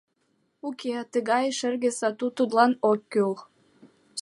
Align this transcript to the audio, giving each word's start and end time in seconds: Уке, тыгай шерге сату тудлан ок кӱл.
Уке, 0.67 0.95
тыгай 1.13 1.45
шерге 1.59 1.89
сату 1.99 2.27
тудлан 2.37 2.71
ок 2.89 2.99
кӱл. 3.11 3.33